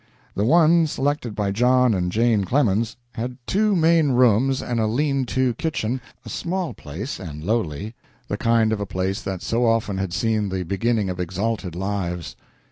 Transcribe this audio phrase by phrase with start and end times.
[0.33, 5.27] The one selected by John and Jane Clemens had two main rooms and a lean
[5.27, 7.93] to kitchen a small place and lowly
[8.27, 12.35] the kind of a place that so often has seen the beginning of exalted lives.